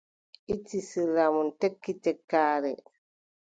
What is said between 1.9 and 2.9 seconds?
tekkaare.